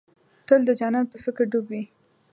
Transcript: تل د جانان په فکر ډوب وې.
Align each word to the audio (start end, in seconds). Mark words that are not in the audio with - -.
تل 0.47 0.61
د 0.67 0.71
جانان 0.79 1.05
په 1.11 1.17
فکر 1.23 1.43
ډوب 1.51 1.65
وې. 1.71 1.83